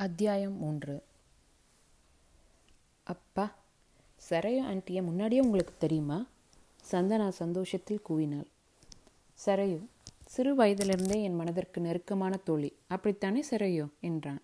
[0.00, 1.02] அத்தியாயம் மூன்று.
[3.02, 3.54] அப்பா
[4.30, 6.26] சரையு ஆண்டியை முன்னாடியே உங்களுக்கு தெரியுமா?
[6.90, 8.46] சந்தனா சந்தோஷத்தில் கூவினாள்.
[9.46, 9.86] சரையு
[10.26, 12.76] சிறு வயதிலிருந்தே என் மனதிற்கு நெருக்கமான தோழி.
[12.88, 13.88] அப்படித்தானே சரையோ?
[14.00, 14.40] என்றான்.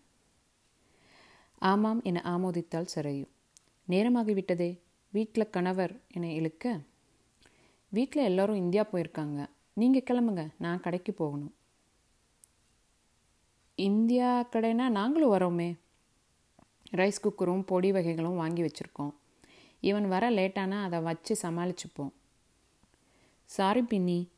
[1.59, 3.27] ஆமாம் என ஆமோதித்தாள் சரையு.
[3.89, 4.79] நேரமாகிவிட்டதே
[5.13, 6.81] வீட்டில் கணவர் என இழுக்க?
[7.89, 9.47] வீட்டில் எல்லோரும் இந்தியா போயிருக்காங்க.
[9.73, 11.55] நீங்கள் கிளம்புங்க நான் கடைக்கு போகணும்.
[13.77, 15.77] இந்தியா கடைனா நாங்களும் வரோமே.
[16.91, 19.11] ரைஸ் குக்கரும் பொடி வகைகளும் வாங்கி வச்சுருக்கோம்.
[19.81, 22.11] இவன் வர லேட்டானா அதை வச்சு சமாளிச்சுப்போம்.
[23.45, 24.29] சாரி பின்னி.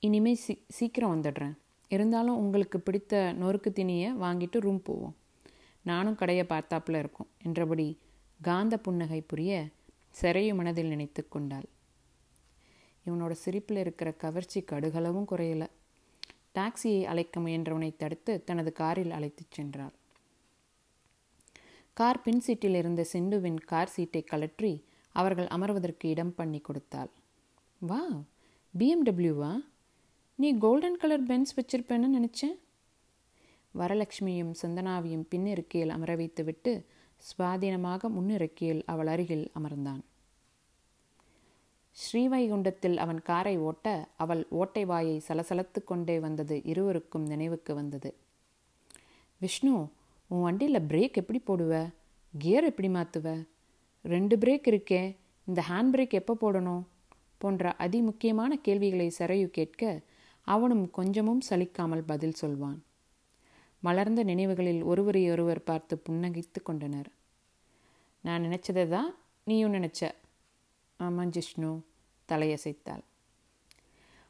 [0.00, 1.52] இனிமேல் சீ சீக்கிரம் வந்துடுறேன்.
[1.88, 5.16] இருந்தாலும் உங்களுக்கு பிடித்த நொறுக்கு திணியை வாங்கிட்டு ரூம் போவோம்.
[5.82, 7.28] நானும் கடையை பார்த்தாப்புல இருக்கும்.
[7.44, 7.98] என்றபடி
[8.42, 9.66] காந்த புன்னகை புரிய
[10.10, 11.68] சிறையும் மனதில் நினைத்து கொண்டாள்.
[13.06, 15.66] இவனோட சிரிப்பில் இருக்கிற கவர்ச்சி கடுகளவும் குறையலை.
[16.54, 19.92] டாக்ஸியை அழைக்க முயன்றவனை தடுத்து தனது காரில் அழைத்துச் சென்றாள்
[21.92, 24.84] கார் பின் சீட்டில் இருந்த சிண்டுவின் கார் சீட்டை கழற்றி
[25.14, 27.10] அவர்கள் அமர்வதற்கு இடம் பண்ணி கொடுத்தாள்.
[27.78, 28.02] வா?
[28.78, 29.64] பிஎம்டபிள்யூவா
[30.34, 32.56] நீ கோல்டன் கலர் பென்ஸ் வச்சிருப்பேன்னு நினச்சேன்.
[33.78, 36.86] வரலட்சுமியும் சந்தனாவையும் பின்னிருக்கையில் அமர வைத்துவிட்டு
[37.20, 40.00] சுவாதீனமாக முன்னிருக்கையில் அவள் அருகில் அமர்ந்தான்.
[42.02, 48.14] ஸ்ரீவைகுண்டத்தில் அவன் காரை ஓட்ட அவள் ஓட்டை வாயை சலசலத்து கொண்டே வந்தது இருவருக்கும் நினைவுக்கு வந்தது.
[49.38, 49.88] விஷ்ணு
[50.26, 51.92] உன் வண்டியில் பிரேக் எப்படி போடுவ?
[52.38, 53.36] கியர் எப்படி மாற்றுவ
[54.02, 56.82] ரெண்டு பிரேக் இருக்கே இந்த ஹேண்ட் பிரேக் எப்போ போடணும்?
[57.38, 60.00] போன்ற அதிமுக்கியமான கேள்விகளை சரையு கேட்க
[60.40, 62.82] அவனும் கொஞ்சமும் சலிக்காமல் பதில் சொல்வான்.
[63.80, 67.08] மலர்ந்த நினைவுகளில் ஒருவரையொருவர் பார்த்து புன்னகைத்து கொண்டனர்.
[68.20, 69.14] நான் நினச்சதை தான்
[69.44, 70.10] நீயும் நினச்ச.
[70.96, 71.80] ஆமாம் ஜிஷ்ணு.
[72.30, 73.04] தலையசைத்தாள்.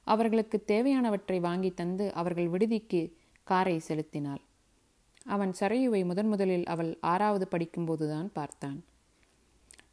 [0.06, 3.03] அவர்களுக்கு தேவையானவற்றை வாங்கி தந்து அவர்கள் விடுதிக்கு
[3.43, 4.41] காரை செலுத்தினாள்.
[5.27, 8.78] அவன் சரையுவை முதன் முதலில் அவள் ஆறாவது படிக்கும்போதுதான் பார்த்தான்.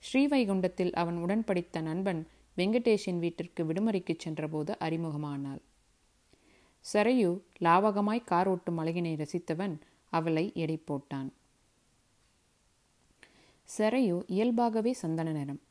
[0.08, 5.62] ஸ்ரீவைகுண்டத்தில் அவன் உடன் படித்த நண்பன் வெங்கடேஷின் வீட்டிற்கு விடுமுறைக்கு சென்றபோது அறிமுகமானாள்.
[6.94, 9.76] சரையு லாவகமாய் கார் ஓட்டும் அழகினை ரசித்தவன்
[10.10, 11.30] அவளை எடை போட்டான்
[13.78, 15.62] சரையு இயல்பாகவே சந்தன நிறம்.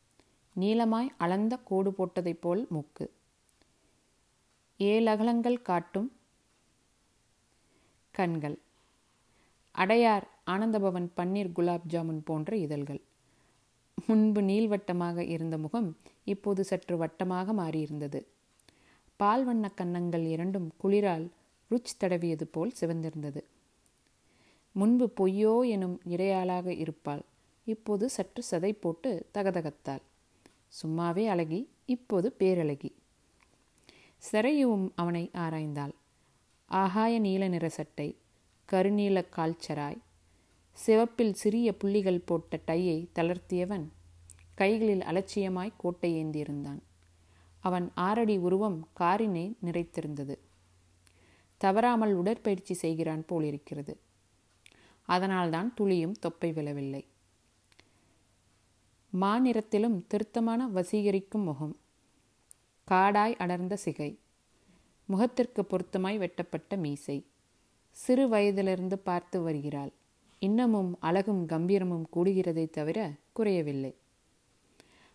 [0.61, 3.11] நீளமாய் அளந்த கோடு போட்டதைப் போல் மூக்கு.
[4.77, 6.13] ஏழகலங்கள் காட்டும்
[8.11, 8.59] கண்கள்.
[9.71, 13.01] அடையார் ஆனந்தபவன் பன்னீர் குலாப் ஜாமுன் போன்ற இதழ்கள்.
[14.07, 18.27] முன்பு நீள்வட்டமாக இருந்த முகம் இப்போது சற்று வட்டமாக மாறியிருந்தது.
[19.17, 21.27] பால் வண்ண கன்னங்கள் இரண்டும் குளிரால்
[21.71, 23.43] ருச் தடவியது போல் சிவந்திருந்தது.
[24.73, 27.23] முன்பு பொய்யோ எனும் இடையாளாக இருப்பாள்.
[27.65, 30.05] இப்போது சற்று சதை போட்டு தகதகத்தாள்.
[30.83, 32.91] சும்மாவே அழகி இப்போது பேரழகி.
[34.33, 35.93] சிறையுவும் அவனை ஆராய்ந்தாள்.
[36.67, 38.17] ஆகாய நீல நிற சட்டை
[38.73, 40.01] கருநீல கால்ச்சராய்
[40.73, 43.85] சிவப்பில் சிறிய புள்ளிகள் போட்ட டையை தளர்த்தியவன்
[44.55, 46.79] கைகளில் அலட்சியமாய் கோட்டை ஏந்தியிருந்தான்.
[47.61, 50.39] அவன் ஆறடி உருவம் காரினை நிறைத்திருந்தது.
[51.57, 53.99] தவறாமல் உடற்பயிற்சி செய்கிறான் போலிருக்கிறது.
[55.03, 57.07] அதனால்தான் துளியும் தொப்பை விழவில்லை.
[59.21, 61.77] மாநிறத்திலும் திருத்தமான வசீகரிக்கும் முகம்.
[62.91, 64.19] காடாய் அடர்ந்த சிகை.
[65.07, 67.27] முகத்திற்கு பொருத்தமாய் வெட்டப்பட்ட மீசை.
[67.91, 69.93] சிறு வயதிலிருந்து பார்த்து வருகிறாள்.
[70.39, 73.95] இன்னமும் அழகும் கம்பீரமும் கூடுகிறதை தவிர குறையவில்லை.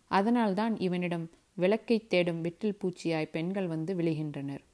[0.08, 4.64] அதனால்தான் இவனிடம் விளக்கை தேடும் விட்டில் பூச்சியாய் பெண்கள் வந்து விழுகின்றனர்.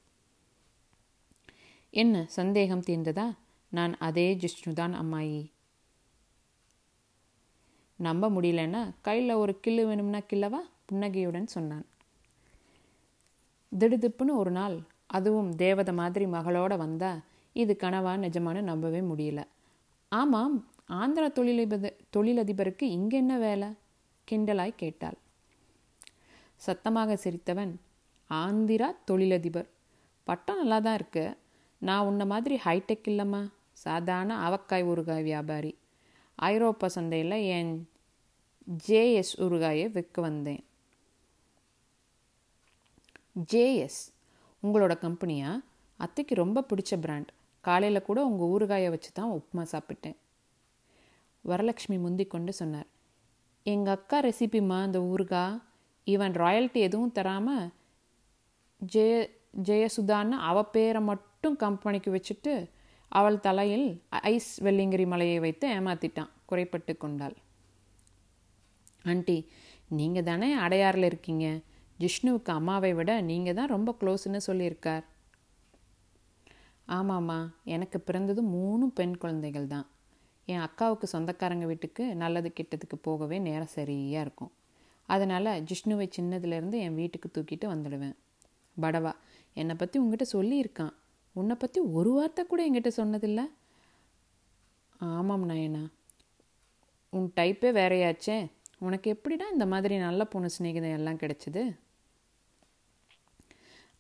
[1.91, 3.37] என்ன சந்தேகம் தீர்ந்ததா?
[3.69, 5.51] நான் அதே ஜிஷ்ணுதான் அம்மாயி.
[8.01, 10.61] நம்ப முடியலன்னா கையில் ஒரு கில்லு வேணும்னா கில்லவா?
[10.85, 11.87] புன்னகையுடன் சொன்னான்.
[13.73, 14.77] திடுதிப்புன்னு ஒரு நாள்
[15.07, 17.21] அதுவும் தேவதை மாதிரி மகளோட வந்தா
[17.53, 19.41] இது கனவா நிஜமானு நம்பவே முடியல.
[20.09, 20.57] ஆமாம்
[20.93, 23.69] ஆந்திரா தொழிலதிபர் தொழிலதிபருக்கு இங்கே என்ன வேலை?
[24.31, 25.19] கிண்டலாய் கேட்டாள்.
[26.57, 27.75] சத்தமாக சிரித்தவன்
[28.31, 29.69] ஆந்திரா தொழிலதிபர்.
[30.25, 31.37] பட்டம் நல்லா தான் இருக்கு.
[31.83, 33.43] நான் உன்ன மாதிரி ஹைடெக் இல்லைம்மா.
[33.73, 35.73] சாதாரண அவக்காய் ஊறுகாய் வியாபாரி.
[36.39, 37.89] ஐரோப்பா சந்தையில் என்
[38.89, 40.65] ஜேஎஸ் ஊறுகாயை விற்க வந்தேன்.
[43.53, 44.13] ஜேஎஸ்
[44.63, 45.61] உங்களோட கம்பெனியா?
[45.97, 47.31] அத்தைக்கு ரொம்ப பிடிச்ச பிராண்ட்.
[47.61, 50.17] காலையில் கூட உங்கள் ஊறுகாயை வச்சு தான் உப்புமா சாப்பிட்டேன்.
[51.47, 52.87] வரலட்சுமி முந்தி கொண்டு சொன்னார்
[53.63, 55.63] எங்கள் அக்கா ரெசிபிமா அந்த ஊறுகா?
[56.07, 57.69] ஈவன் ராயல்ட்டி எதுவும் தராமல்
[58.93, 59.31] ஜெய
[59.63, 62.71] ஜெயசுதான்னு அவ பேரை மட்டும் கம்பெனிக்கு வச்சுட்டு
[63.09, 66.33] அவள் தலையில் ஐஸ் வெள்ளிங்கிரி மலையை வைத்து ஏமாத்திட்டான்.
[66.47, 67.37] குறைப்பட்டு கொண்டாள்.
[69.11, 69.39] ஆண்டி
[69.99, 71.47] நீங்கள் தானே அடையாறில் இருக்கீங்க?
[72.01, 75.05] ஜிஷ்ணுவுக்கு அம்மாவை விட நீங்கள் தான் ரொம்ப க்ளோஸ்ன்னு சொல்லியிருக்கார்.
[76.89, 79.87] ஆமாம்மா எனக்கு பிறந்தது மூணு பெண் குழந்தைகள் தான்.
[80.49, 84.53] என் அக்காவுக்கு சொந்தக்காரங்க வீட்டுக்கு நல்லது கெட்டதுக்கு போகவே நேரம் சரியாக இருக்கும்.
[85.09, 88.17] அதனால் ஜிஷ்ணுவை சின்னதுலேருந்து என் வீட்டுக்கு தூக்கிட்டு வந்துடுவேன்.
[88.77, 89.13] படவா
[89.53, 90.95] என்னை பற்றி உங்ககிட்ட சொல்லியிருக்கான்.
[91.39, 93.45] உன்னை பற்றி ஒரு வார்த்தை கூட என்கிட்ட சொன்னதில்லை.
[95.01, 95.83] ஆமாம் நயனா.
[97.13, 98.39] உன் டைப்பே வேறையாச்சே.
[98.79, 101.63] உனக்கு எப்படிடா இந்த மாதிரி நல்ல பொண்ணு சிநேகிதம் எல்லாம் கிடைச்சது?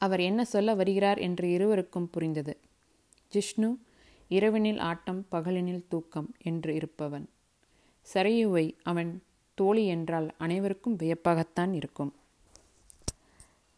[0.00, 2.55] அவர் என்ன சொல்ல வருகிறார் என்று இருவருக்கும் புரிந்தது.
[3.32, 3.69] ஜிஷ்ணு
[4.31, 7.26] இரவினில் ஆட்டம் பகலினில் தூக்கம் என்று இருப்பவன்.
[8.14, 9.11] சரையுவை அவன்
[9.58, 12.12] தோழி என்றால் அனைவருக்கும் வியப்பாகத்தான் இருக்கும்.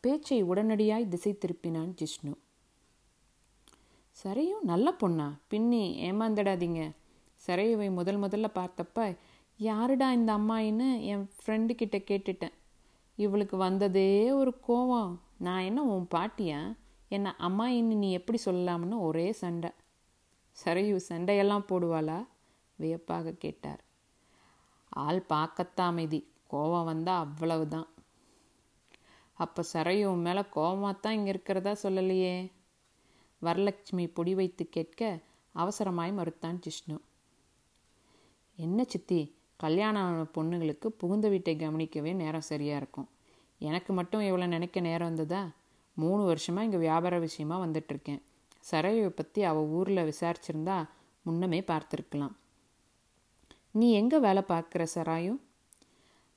[0.05, 2.33] பேச்சை உடனடியாய் திசை திருப்பினான் ஜிஷ்ணு.
[4.23, 5.33] சரையும் நல்ல பொண்ணா?
[5.49, 6.91] பின்னி ஏமாந்துடாதீங்க.
[7.47, 9.17] சரையுவை முதல் முதல்ல பார்த்தப்ப
[9.57, 12.53] யாருடா இந்த அம்மாயின்னு என் ஃப்ரெண்டு கிட்ட கேட்டுட்டேன்.
[13.17, 15.17] இவளுக்கு வந்ததே ஒரு கோவம்.
[15.39, 16.77] நான் என்ன உன் பாட்டியா?
[17.09, 19.71] என்ன அம்மாயின்னு நீ எப்படி சொல்லலாம்னு ஒரே சண்டை.
[20.65, 22.27] சரையு சண்டையெல்லாம் போடுவாளா?
[22.77, 23.85] வியப்பாக கேட்டார்.
[24.89, 26.29] ஆள் பார்க்கத்தான் அமைதி.
[26.51, 27.89] கோவம் வந்தால் அவ்வளவுதான்.
[29.33, 32.53] அப்போ சரையு உன் மேலே கோவமாக தான் இங்கே இருக்கிறதா சொல்லலையே?
[33.43, 35.21] வரலட்சுமி பொடி வைத்து கேட்க
[35.55, 36.97] அவசரமாய் மறுத்தான் ஜிஷ்ணு.
[38.59, 43.09] என்ன சித்தி கல்யாணம் ஆன பொண்ணுங்களுக்கு புகுந்த வீட்டை கவனிக்கவே நேரம் சரியாக இருக்கும்.
[43.59, 45.43] எனக்கு மட்டும் இவ்வளோ நினைக்க நேரம் வந்ததா?
[45.97, 48.23] மூணு வருஷமாக இங்கே வியாபார விஷயமா வந்துட்டுருக்கேன்.
[48.61, 50.89] சரையை பற்றி அவள் ஊரில் விசாரிச்சிருந்தா
[51.23, 52.35] முன்னமே பார்த்துருக்கலாம்.
[53.71, 55.33] நீ எங்கே வேலை பார்க்குற சராயு?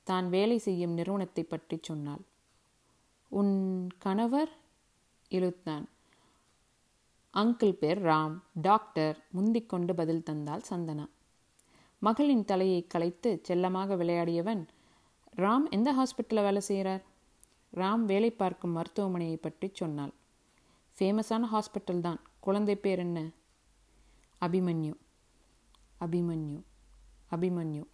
[0.06, 2.22] தான் வேலை செய்யும் நிறுவனத்தை பற்றி சொன்னாள்.
[3.28, 3.54] உன்
[3.98, 4.52] கணவர்?
[5.28, 5.86] இழுத்தான்.
[7.34, 11.08] அங்கிள் பேர் ராம் டாக்டர் முந்திக்கொண்டு பதில் தந்தாள் சந்தனா.
[11.98, 14.66] மகளின் தலையை கலைத்து செல்லமாக விளையாடியவன்
[15.36, 17.02] ராம் எந்த ஹாஸ்பிட்டலில் வேலை செய்கிறார்?
[17.76, 20.12] ராம் வேலை பார்க்கும் மருத்துவமனையை பற்றி சொன்னாள்.
[20.98, 22.20] ஃபேமஸான ஹாஸ்பிட்டல் தான்.
[22.40, 23.30] குழந்தை பேர் என்ன?
[24.40, 24.94] அபிமன்யு.
[26.00, 26.62] அபிமன்யு.
[27.30, 27.84] அபிமன்யு.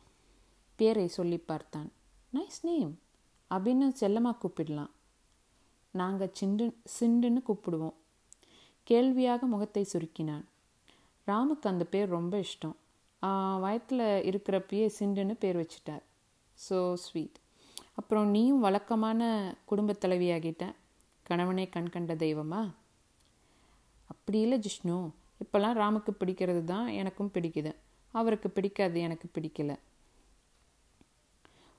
[0.76, 1.92] பேரை சொல்லி பார்த்தான்.
[2.34, 2.98] Nice name.
[3.50, 4.90] அபின்னு செல்லமாக கூப்பிடலாம்.
[5.90, 7.98] நாங்கள் சிண்டு சிண்டுன்னு கூப்பிடுவோம்.
[8.86, 10.44] கேள்வியாக முகத்தை சுருக்கினான்.
[11.26, 12.76] ராமுக்கு அந்த பேர் ரொம்ப இஷ்டம்.
[13.64, 16.04] வயத்தில் இருக்கிறப்பயே சிண்டுன்னு பேர் வச்சுட்டார்.
[16.58, 17.38] ஸோ ஸ்வீட்
[18.00, 19.20] அப்புறம் நீயும் வழக்கமான
[19.70, 20.64] குடும்பத் தலைவியாகிட்ட
[21.26, 22.60] கணவனே கண் கண்ட தெய்வமா?
[24.12, 24.96] அப்படி இல்லை ஜிஷ்ணு.
[25.42, 27.72] இப்போல்லாம் ராமுக்கு பிடிக்கிறது தான் எனக்கும் பிடிக்குது.
[28.14, 29.72] அவருக்கு பிடிக்காது எனக்கு பிடிக்கல.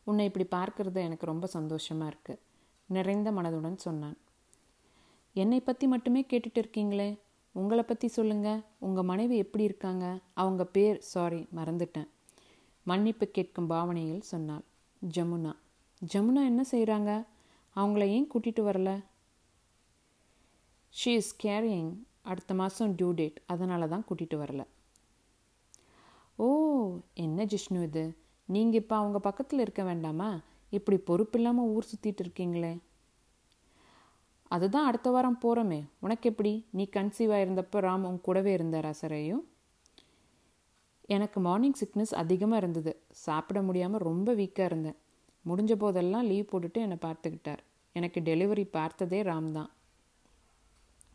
[0.08, 2.42] உன்னை இப்படி பார்க்கறது எனக்கு ரொம்ப சந்தோஷமாக இருக்குது
[2.90, 4.18] நிறைந்த மனதுடன் சொன்னான்.
[5.34, 7.20] என்னை பற்றி மட்டுமே கேட்டுட்டு இருக்கீங்களே?
[7.52, 10.20] உங்களை பற்றி சொல்லுங்கள் உங்கள் மனைவி எப்படி இருக்காங்க?
[10.34, 12.08] அவங்க பேர் சாரி மறந்துட்டேன்.
[12.84, 14.64] மன்னிப்பு கேட்கும் பாவனையில் சொன்னாள்
[15.02, 15.54] ஜமுனா.
[16.02, 17.26] ஜமுனா என்ன செய்கிறாங்க
[17.76, 18.92] அவங்கள ஏன் கூட்டிகிட்டு வரல?
[20.96, 21.92] ஷீ இஸ் கேரியிங்
[22.22, 24.62] அடுத்த மாதம் டியூ டேட் அதனால தான் கூட்டிகிட்டு வரல.
[26.36, 26.48] ஓ
[27.14, 28.18] என்ன ஜிஷ்ணு இது?
[28.46, 30.40] நீங்கள் இப்போ அவங்க பக்கத்தில் இருக்க வேண்டாமா?
[30.70, 32.78] இப்படி பொறுப்பு இல்லாமல் ஊர் சுற்றிட்டு இருக்கீங்களே.
[34.56, 39.44] அதுதான் அடுத்த வாரம் போகிறோமே உனக்கு எப்படி நீ கன்சீவாக இருந்தப்போ ராம் உன் கூடவே இருந்தாரா சரையும்?
[41.16, 42.92] எனக்கு மார்னிங் சிக்னஸ் அதிகமாக இருந்தது.
[43.26, 44.98] சாப்பிட முடியாமல் ரொம்ப வீக்காக இருந்தேன்.
[45.46, 47.62] முடிஞ்ச போதெல்லாம் லீவ் போட்டுட்டு என்னை பார்த்துக்கிட்டார்.
[47.96, 49.72] எனக்கு டெலிவரி பார்த்ததே ராம் தான்.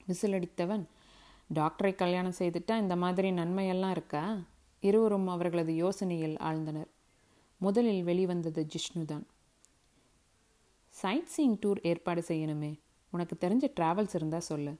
[0.08, 0.84] விசிலடித்தவன்
[1.54, 4.24] டாக்டரை கல்யாணம் செய்துட்டா இந்த மாதிரி நன்மையெல்லாம் இருக்கா?
[4.82, 6.90] இருவரும் அவர்களது யோசனையில் ஆழ்ந்தனர்.
[7.60, 9.26] முதலில் வெளிவந்தது ஜிஷ்ணு தான்
[10.94, 12.72] சைட் சீயிங் டூர் ஏற்பாடு செய்யணுமே.
[13.10, 14.76] உனக்கு தெரிஞ்ச டிராவல்ஸ் இருந்தால் சொல்லு.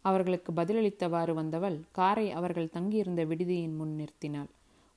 [0.00, 4.50] அவர்களுக்கு பதிலளித்தவாறு வந்தவள் காரை அவர்கள் தங்கியிருந்த விடுதியின் முன் நிறுத்தினாள்.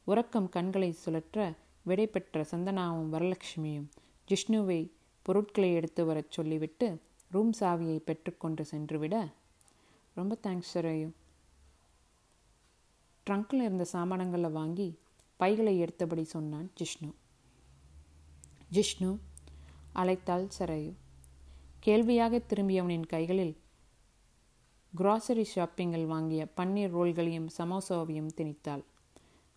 [0.04, 3.88] உறக்கம் கண்களை சுழற்ற விடை பெற்ற சந்தனாவும் வரலட்சுமியும்
[4.28, 7.02] ஜிஷ்ணுவை பொருட்களை எடுத்து வரச் சொல்லிவிட்டு
[7.32, 9.28] ரூம் சாவியை பெற்றுக்கொண்டு சென்றுவிட
[10.16, 11.12] ரொம்ப தேங்க்ஸ் சரையும்
[13.30, 14.98] ட்ரங்கில் இருந்த சாமானங்களை வாங்கி
[15.36, 17.12] பைகளை எடுத்தபடி சொன்னான் ஜிஷ்ணு.
[18.74, 19.18] ஜிஷ்ணு
[19.96, 20.94] அழைத்தாள் சரையு.
[21.86, 23.52] கேள்வியாக திரும்பியவனின் கைகளில்
[24.94, 28.84] கிராசரி ஷாப்பிங்கில் வாங்கிய பன்னீர் ரோல்களையும் சமோசாவையும் திணித்தாள்.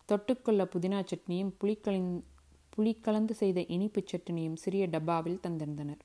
[0.09, 2.11] தொட்டுக்கொள்ள புதினா சட்னியும் புளிக்கலின்
[2.75, 6.01] புளி கலந்து செய்த இனிப்பு சட்னியும் சிறிய டப்பாவில் தந்திருந்தனர்.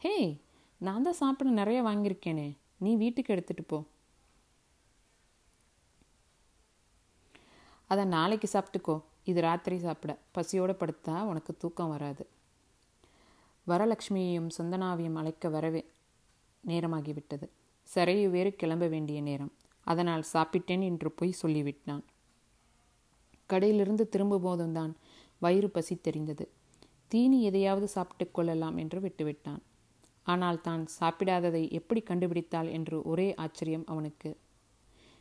[0.00, 0.14] ஹே
[0.80, 3.78] நான் தான் சாப்பிட நிறைய வாங்கியிருக்கேனே நீ வீட்டுக்கு எடுத்துட்டு போ.
[7.90, 10.18] அதை நாளைக்கு சாப்பிட்டுக்கோ இது ராத்திரி சாப்பிட.
[10.32, 12.24] பசியோடு படுத்தா உனக்கு தூக்கம் வராது.
[13.66, 15.84] வரலட்சுமியையும் சந்தனாவையும் அழைக்க வரவே
[16.64, 17.46] நேரமாகிவிட்டது.
[17.88, 19.52] சரையு வேறு கிளம்ப வேண்டிய நேரம்.
[19.86, 22.04] அதனால் சாப்பிட்டேன் என்று பொய் சொல்லிவிட்டான்.
[23.50, 24.94] கடையிலிருந்து திரும்பும் போதும்
[25.38, 26.44] வயிறு பசி தெரிந்தது.
[27.08, 29.62] தீனி எதையாவது சாப்பிட்டு கொள்ளலாம் என்று விட்டுவிட்டான்.
[30.22, 34.36] ஆனால் தான் சாப்பிடாததை எப்படி கண்டுபிடித்தாள் என்று ஒரே ஆச்சரியம் அவனுக்கு.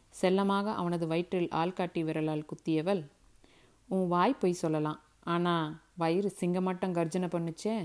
[0.10, 3.04] செல்லமாக அவனது வயிற்றில் ஆள்காட்டி விரலால் குத்தியவள்
[3.90, 5.00] உன் வாய் பொய் சொல்லலாம்.
[5.24, 7.76] ஆனால் வயிறு சிங்கமாட்டம் கர்ஜனை பண்ணுச்சே.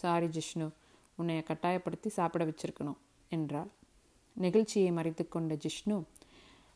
[0.00, 0.66] சாரி ஜிஷ்ணு
[1.18, 3.70] உன்னை கட்டாயப்படுத்தி சாப்பிட வச்சிருக்கணும் என்றாள்.
[4.36, 5.96] நெகிழ்ச்சியை மறைத்து கொண்ட ஜிஷ்ணு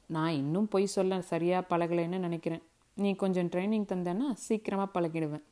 [0.06, 2.62] நான் இன்னும் பொய் சொல்ல சரியாக பழகலைன்னு நினைக்கிறேன்.
[2.96, 5.44] நீ கொஞ்சம் ட்ரைனிங் தந்தேன்னா சீக்கிரமாக பழகிடுவேன்.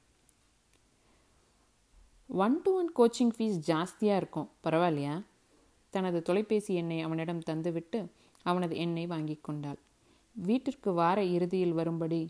[2.45, 5.17] One to one coaching fees ஜாஸ்தியாக இருக்கும் பரவாயில்லையா?
[5.95, 7.99] தனது தொலைபேசி எண்ணை அவனிடம் தந்துவிட்டு
[8.47, 9.79] அவனது எண்ணை வாங்கி கொண்டாள்.
[10.37, 12.23] வீட்டிற்கு வார இறுதியில் வரும்படி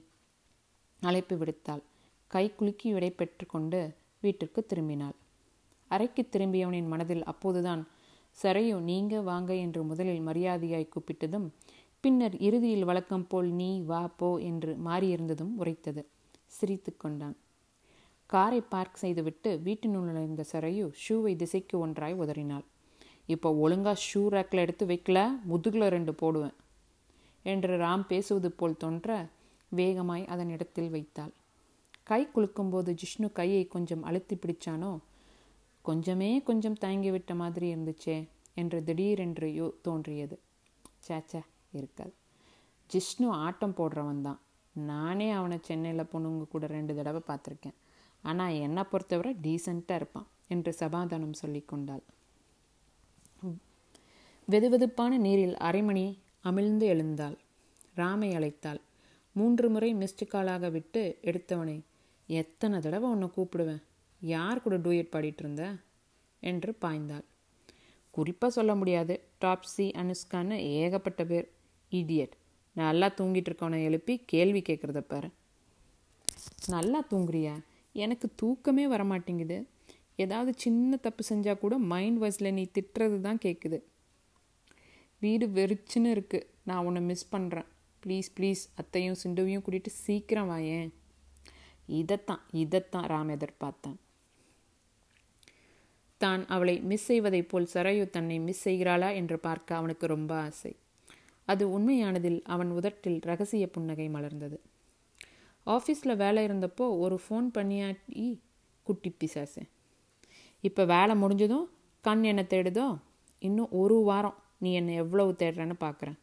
[1.02, 1.82] அழைப்பு விடுத்தாள்.
[2.30, 3.80] கை குலுக்கி விடை பெற்றுக்கொண்டு
[4.24, 5.16] வீட்டிற்கு திரும்பினாள்.
[5.90, 7.82] அறைக்கு திரும்பியவனின் மனதில் அப்போதுதான்
[8.38, 11.46] சரையோ நீங்க வாங்க என்று முதலில் மரியாதையாய் கூப்பிட்டதும்
[12.04, 16.02] பின்னர் இறுதியில் வழக்கம் போல் நீ வா போ என்று மாறியிருந்ததும் உரைத்தது.
[16.46, 17.36] சிரித்து கொண்டான்.
[18.30, 22.64] காரை பார்க் செய்துவிட்டு வீட்டினுள் நுழைந்த சரையு ஷூவை திசைக்கு ஒன்றாய் உதறினாள்.
[23.26, 25.18] இப்போ ஒழுங்கா ஷூ ரேக்கில் எடுத்து வைக்கல?
[25.44, 26.56] முதுகில் ரெண்டு போடுவேன்
[27.44, 29.10] என்று ராம் பேசுவது போல் தோன்ற
[29.72, 31.32] வேகமாய் அதன் இடத்தில் வைத்தாள்.
[32.02, 34.92] கை குலுக்கும்போது ஜிஷ்ணு கையை கொஞ்சம் அழுத்தி பிடிச்சானோ
[35.88, 38.16] கொஞ்சமே கொஞ்சம் தயங்கிவிட்ட மாதிரி இருந்துச்சே
[38.60, 40.36] என்று திடீரென்று யோ தோன்றியது.
[41.06, 41.42] சேச்சா
[41.78, 42.14] இருக்காது.
[42.90, 44.40] ஜிஷ்ணு ஆட்டம் போடுறவன் தான்.
[44.90, 47.76] நானே அவனை சென்னையில் பொண்ணுங்க கூட ரெண்டு தடவை பார்த்துருக்கேன்.
[48.24, 52.04] ஆனால் என்னை பொறுத்தவரை டீசெண்டாக இருப்பான் என்று சமாதானம் சொல்லி கொண்டாள்.
[54.48, 56.06] வெதுவெதுப்பான நீரில் அரைமணி
[56.48, 57.36] அமிழ்ந்து எழுந்தாள்.
[58.00, 58.80] ராமை அழைத்தாள்.
[59.36, 61.78] மூன்று முறை மிஸ்டு காலாக விட்டு எடுத்தவனை
[62.28, 63.82] எத்தனை தடவை உன்னை கூப்பிடுவேன்?
[64.34, 65.64] யார் கூட டூயட் பாடிட்டு இருந்த
[66.42, 67.24] என்று பாய்ந்தாள்.
[68.16, 69.14] குறிப்பாக சொல்ல முடியாது.
[69.44, 71.48] டாப்ஸி அனுஷ்கான்னு ஏகப்பட்ட பேர்.
[71.90, 72.34] இடியட்.
[72.76, 75.28] நல்லா தூங்கிட்டு இருக்கவனை எழுப்பி கேள்வி கேட்குறத பாரு.
[76.74, 77.54] நல்லா தூங்குறியா?
[78.04, 79.58] எனக்கு தூக்கமே வரமாட்டேங்குது.
[80.24, 83.78] ஏதாவது சின்ன தப்பு செஞ்சால் கூட மைண்ட் வாய்ஸில் நீ திட்டுறது தான் கேட்குது
[85.24, 87.68] வீடு வெறிச்சுன்னு இருக்குது நான் உன்னை மிஸ் பண்ணுறேன்
[88.02, 88.62] ப்ளீஸ் ப்ளீஸ்.
[88.80, 90.88] அத்தையும் சிண்டுவையும் கூட்டிகிட்டு சீக்கிரம் வாயேன்.
[92.00, 93.96] இதைத்தான் இதைத்தான் ராம் எதிர்பார்த்தேன்.
[96.20, 100.72] தான் அவளை மிஸ் செய்வதைப் போல் சரையு தன்னை மிஸ் செய்கிறாளா என்று பார்க்க அவனுக்கு ரொம்ப ஆசை.
[101.44, 104.58] அது உண்மையானதில் அவன் உதட்டில் ரகசிய புன்னகை மலர்ந்தது.
[105.66, 108.24] ஆஃபீஸில் வேலை இருந்தப்போ ஒரு ஃபோன் பண்ணியாட்டி
[108.86, 109.62] குட்டி பிசாசு.
[110.60, 111.66] இப்போ வேலை முடிஞ்சதும்
[112.00, 112.86] கண் என்னை தேடுதோ
[113.42, 116.18] இன்னும் ஒரு வாரம் நீ என்னை எவ்வளவு தேடுறேன்னு பார்க்குறேன்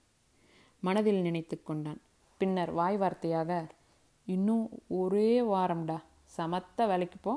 [0.80, 2.00] மனதில் நினைத்து கொண்டான்.
[2.38, 3.52] பின்னர் வாய் வார்த்தையாக
[4.28, 5.98] இன்னும் ஒரே வாரம்டா.
[6.38, 7.34] சமத்த வேலைக்கு போ.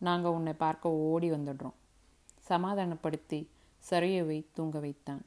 [0.00, 1.76] நாங்கள் உன்னை பார்க்க ஓடி வந்துடுறோம்.
[2.50, 3.40] சமாதானப்படுத்தி
[3.90, 5.22] சரியவை தூங்க வைத்தான்.